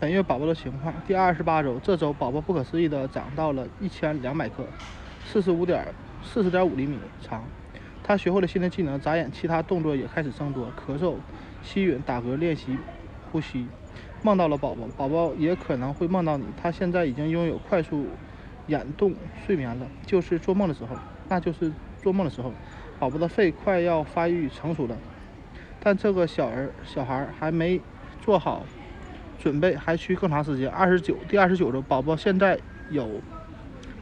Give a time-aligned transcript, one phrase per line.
[0.00, 4.64] 本月宝宝的情况：第二十八周，这周宝宝不可思议的长到了一千两百克，
[5.26, 5.84] 四十五点
[6.22, 7.42] 四十点五厘米长。
[8.04, 11.16] 他学会了新的技能，眨眼，其他动作也开始增多，咳嗽、
[11.64, 12.78] 吸吮、打嗝、练习
[13.32, 13.66] 呼吸。
[14.22, 16.44] 梦到了宝宝，宝宝也可能会梦到你。
[16.62, 18.06] 他现在已经拥有快速
[18.68, 19.12] 眼动
[19.44, 20.94] 睡眠了，就是做梦的时候，
[21.28, 22.52] 那就是做梦的时候。
[23.00, 24.96] 宝宝的肺快要发育成熟了，
[25.80, 27.80] 但这个小儿小孩还没
[28.20, 28.64] 做好
[29.38, 30.68] 准备，还需更长时间。
[30.68, 32.58] 二十九，第二十九周，宝宝现在
[32.90, 33.20] 有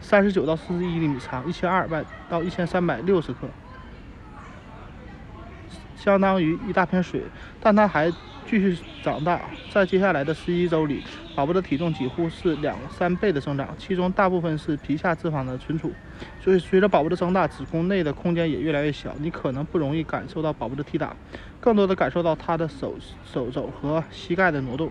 [0.00, 3.48] 三十九到四十一厘米长，一千二百到一千三百六十克。
[5.96, 7.22] 相当于一大片水，
[7.60, 8.10] 但它还
[8.46, 9.40] 继续长大。
[9.72, 11.02] 在接下来的十一周里，
[11.34, 15.90] 宝宝的体重几乎是两三倍的增长，其中大部分是皮下脂肪的存储。
[16.40, 21.16] 所以，随着宝宝的增大，子宫内的空间也越来越小，你可能不容易感受到宝宝的踢打，
[21.60, 24.90] 更多的感受到他的手手肘和膝盖的挪动。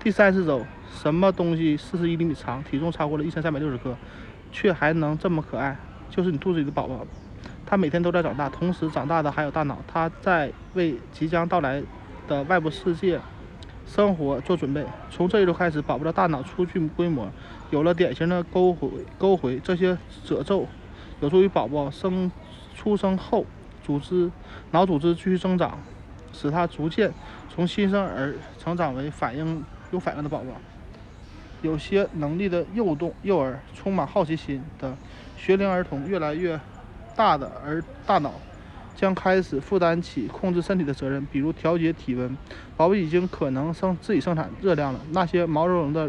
[0.00, 3.96] 第三十周，什么东西四十一厘米长，体重超过了一千三百六十克，
[4.52, 5.76] 却还能这么可爱？
[6.08, 7.04] 就是你肚子里的宝宝。
[7.66, 11.82] 他每天都在长大，同时长大的还有大脑，他在为即将到来
[12.28, 13.20] 的外部世界
[13.86, 14.86] 生活做准备。
[15.10, 17.28] 从这一周开始，宝宝的大脑初具规模，
[17.70, 18.88] 有了典型的沟回
[19.18, 20.68] 沟回，这些褶皱
[21.20, 22.30] 有助于宝宝生
[22.74, 23.44] 出生后
[23.82, 24.30] 组织
[24.70, 25.76] 脑组织继续增长，
[26.32, 27.12] 使他逐渐
[27.52, 30.46] 从新生儿成长为反应有反应的宝宝。
[31.62, 34.96] 有些能力的幼动幼儿，充满好奇心的
[35.36, 36.58] 学龄儿童，越来越。
[37.16, 38.32] 大的而大脑
[38.94, 42.28] 将开始负担起控制身体的责任，比如调节体温。
[42.76, 45.00] 宝宝已经可能生自己生产热量了。
[45.10, 46.08] 那些毛茸茸的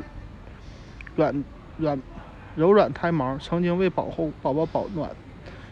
[1.16, 1.44] 软
[1.78, 2.00] 软
[2.56, 5.10] 柔软胎毛曾经为保护宝宝保暖，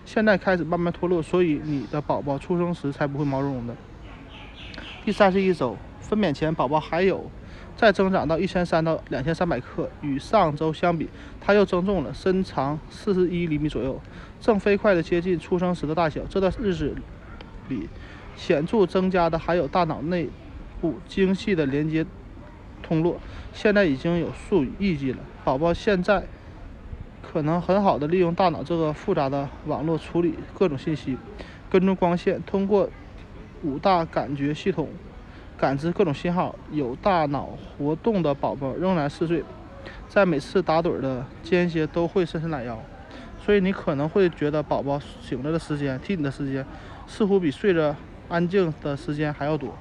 [0.06, 3.76] 现在开始慢慢脱落，所以你的宝宝出生时才不会毛茸茸的。
[5.06, 7.30] 第三十一周，分娩前宝宝还有。
[7.78, 11.08] 再增长到一千三到两千三百克，与上周相比，
[11.40, 14.02] 它又增重了，身长四十一厘米左右，
[14.42, 16.22] 正飞快地接近出生时的大小。
[16.28, 16.96] 这段日子
[17.70, 17.88] 里，
[18.36, 20.28] 显著增加的还有大脑内
[20.82, 22.04] 部精细的连接
[22.82, 23.20] 通络，
[23.54, 25.20] 现在已经有数以亿计了。
[25.44, 26.26] 宝宝现在
[27.22, 31.16] 可能很好的利用大脑这个复杂的网络处理各种信息，
[31.70, 32.90] 跟踪光线，通过
[33.62, 34.90] 五大感觉系统。
[35.58, 39.44] 感知各种信号，有大脑活动的宝宝仍然嗜睡，
[40.08, 42.80] 在每次打盹的间歇都会伸伸懒腰，
[43.44, 46.64] 所以你可能会觉得宝宝醒着的时间、踢你的时间
[47.08, 47.96] 似乎比睡着
[48.30, 49.74] 安静的时间还要多。